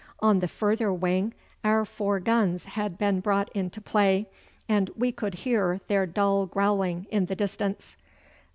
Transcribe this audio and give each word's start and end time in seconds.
On 0.19 0.39
the 0.39 0.47
further 0.47 0.91
wing 0.91 1.31
our 1.63 1.85
four 1.85 2.19
guns 2.19 2.65
had 2.65 2.97
been 2.97 3.19
brought 3.19 3.49
into 3.51 3.79
play, 3.79 4.27
and 4.67 4.89
we 4.95 5.11
could 5.11 5.35
hear 5.45 5.79
their 5.89 6.07
dull 6.07 6.47
growling 6.47 7.05
in 7.11 7.27
the 7.27 7.35
distance. 7.35 7.95